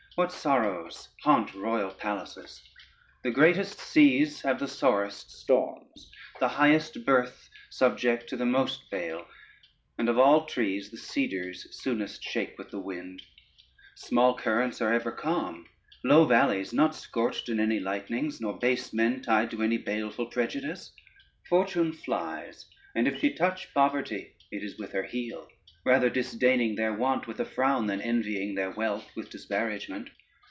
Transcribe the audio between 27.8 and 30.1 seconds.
than envying their wealth with disparagement.